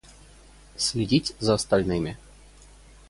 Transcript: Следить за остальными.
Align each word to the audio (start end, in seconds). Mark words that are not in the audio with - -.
Следить 0.77 1.35
за 1.39 1.53
остальными. 1.53 2.17